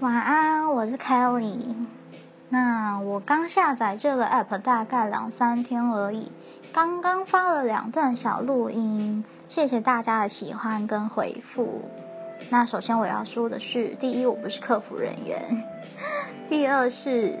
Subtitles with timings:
[0.00, 1.58] 晚安，我是 Kelly。
[2.48, 6.32] 那我刚下载这个 app 大概两三天而已，
[6.72, 11.82] 刚刚发了两段小录音，谢谢大家的喜欢跟回复。
[12.48, 15.38] 那首先我要说的是，第一，我不是客服人员；
[16.48, 17.38] 第二是，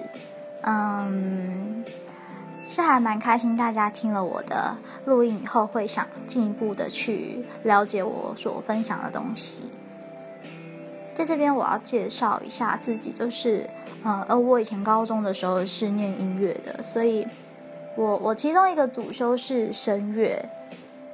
[0.60, 1.82] 嗯，
[2.66, 9.62] 是还蛮开心，大家听了我的录音以后，会想进一步的去了解我所分享的东西。
[11.20, 13.68] 在这边我要介绍一下自己，就是
[14.02, 17.26] 呃，而我以前高中的时候是念音乐的，所以
[17.94, 20.42] 我我其中一个主修是声乐。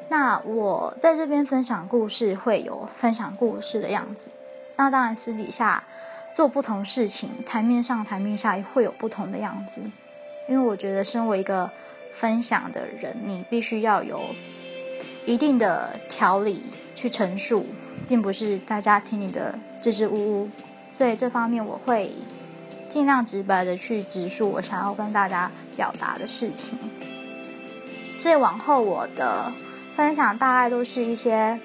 [0.09, 4.31] 那我在这边分享故事会有分享故事的样子，
[4.77, 5.83] 那当然私底下
[6.33, 9.81] 做不同事情，台面上台面下会有不同的样子。
[10.49, 11.69] 因为我觉得身为一个
[12.15, 14.21] 分享的人，你必须要有
[15.25, 16.63] 一定的条理
[16.95, 17.67] 去陈述。
[18.07, 20.51] 并不是大家听你的支支吾吾，
[20.93, 22.13] 所以这方面我会
[22.89, 26.79] 尽量直白的去直述我想要跟大家表达的事情。
[28.19, 29.53] 所以往后我的
[29.95, 31.59] 分享大概都是一些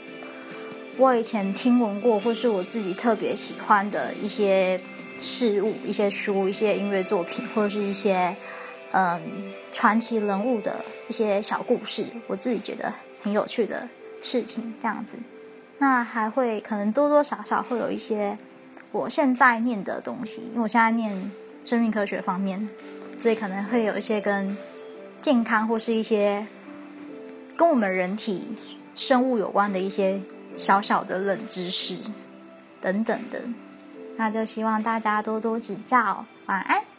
[0.97, 4.79] 我以前听闻过或是我自己特别喜欢的一些
[5.17, 8.35] 事物、一些书、一些音乐作品，或者是一些
[8.91, 9.21] 嗯
[9.71, 13.87] 传奇人物的一些小故事，我自己觉得很有趣的
[14.21, 15.17] 事情，这样子。
[15.81, 18.37] 那还会可能多多少少会有一些
[18.91, 21.31] 我现在念的东西，因为我现在念
[21.65, 22.69] 生命科学方面，
[23.15, 24.55] 所以可能会有一些跟
[25.23, 26.45] 健康或是一些
[27.57, 28.55] 跟我们人体
[28.93, 30.21] 生物有关的一些
[30.55, 31.97] 小小的冷知识
[32.79, 33.41] 等等的，
[34.17, 36.90] 那就希望大家多多指教，晚安。